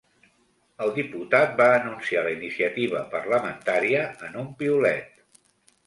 El 0.85 0.93
diputat 0.95 1.53
va 1.59 1.67
anunciar 1.75 2.25
la 2.29 2.33
iniciativa 2.39 3.05
parlamentària 3.15 4.05
en 4.31 4.45
un 4.47 4.53
piulet. 4.65 5.27